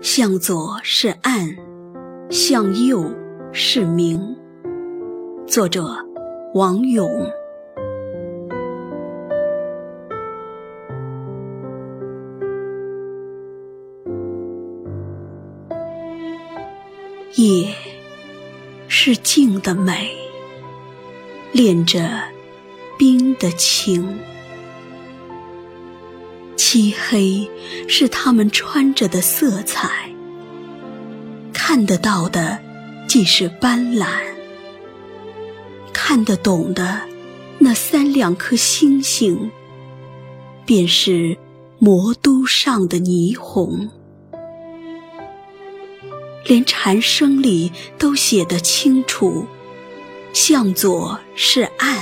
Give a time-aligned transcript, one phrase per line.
[0.00, 1.56] 向左是暗，
[2.30, 3.04] 向右
[3.52, 4.36] 是明。
[5.44, 5.96] 作者：
[6.54, 7.08] 王勇。
[17.34, 17.68] 夜
[18.86, 20.10] 是静的美，
[21.52, 22.00] 恋着
[22.96, 24.18] 冰的情。
[26.58, 27.48] 漆黑
[27.86, 30.12] 是他们穿着的色彩，
[31.52, 32.58] 看得到的
[33.06, 34.06] 既是斑斓，
[35.92, 37.00] 看得懂的
[37.58, 39.50] 那三两颗星星，
[40.66, 41.38] 便是
[41.78, 43.88] 魔都上的霓虹。
[46.44, 49.46] 连蝉声里都写得清楚：
[50.32, 51.98] 向左是暗，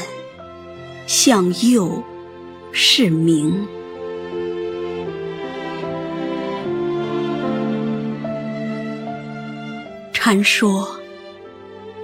[1.07, 2.03] 向右
[2.73, 3.67] 是明。
[10.29, 10.99] 禅说，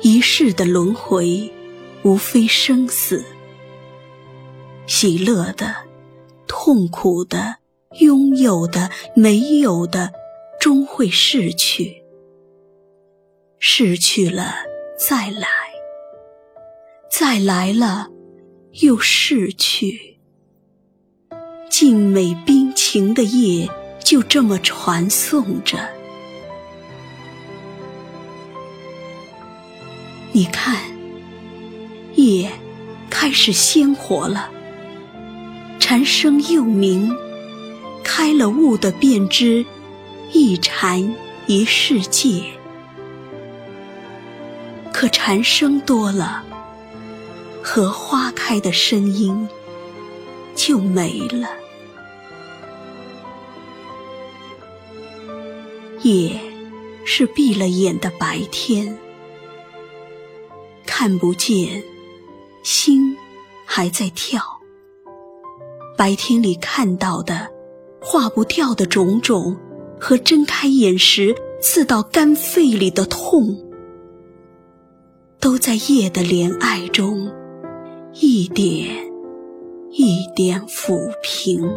[0.01, 1.53] 一世的轮回，
[2.05, 3.25] 无非生死。
[4.87, 5.75] 喜乐的、
[6.47, 7.57] 痛苦的、
[7.99, 10.13] 拥有的、没有的，
[10.61, 12.01] 终会逝去。
[13.59, 14.55] 逝去了，
[14.97, 15.49] 再来；
[17.11, 18.09] 再来了，
[18.83, 20.21] 又逝去。
[21.69, 25.77] 静美冰情的夜，就这么传颂着。
[30.35, 30.81] 你看，
[32.15, 32.51] 夜
[33.11, 34.49] 开始鲜活了，
[35.79, 37.15] 蝉声又鸣，
[38.03, 39.67] 开了悟的便知，
[40.33, 41.15] 一禅
[41.47, 42.45] 一世界。
[44.91, 46.43] 可蝉声多了，
[47.63, 49.47] 荷花开的声音
[50.55, 51.47] 就没了。
[56.01, 56.41] 夜
[57.05, 58.97] 是闭了眼的白天。
[61.05, 61.83] 看不见，
[62.63, 63.17] 心
[63.67, 64.41] 还在跳。
[65.99, 67.51] 白天里看到的，
[68.01, 69.57] 化不掉的种种，
[69.99, 73.69] 和睁开眼时刺到肝肺里的痛，
[75.41, 77.33] 都在夜的怜爱中，
[78.21, 78.89] 一点
[79.91, 81.69] 一点抚平。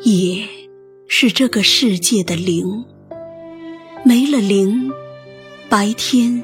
[0.00, 0.48] 夜
[1.06, 2.86] 是这个世界的灵。
[4.06, 4.92] 没了灵，
[5.68, 6.40] 白天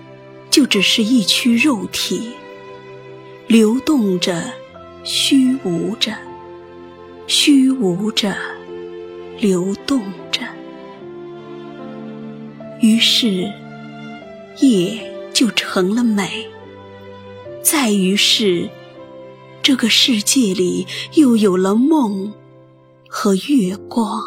[0.50, 2.33] 就只是一躯肉体，
[3.47, 4.43] 流动着，
[5.05, 6.12] 虚无着，
[7.28, 8.34] 虚无着，
[9.39, 10.03] 流动
[10.33, 10.41] 着。
[12.81, 13.49] 于是，
[14.59, 14.99] 夜
[15.33, 16.44] 就成了美。
[17.62, 18.69] 再于是，
[19.62, 20.84] 这个世界里
[21.15, 22.34] 又有了梦
[23.06, 24.21] 和月光。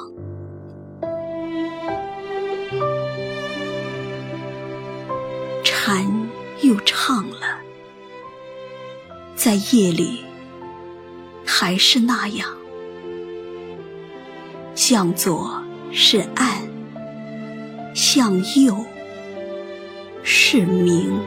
[5.87, 6.03] 蝉
[6.63, 7.59] 又唱了，
[9.35, 10.25] 在夜里
[11.45, 12.49] 还是那样，
[14.73, 16.67] 向左是暗，
[17.93, 18.83] 向右
[20.23, 21.19] 是明。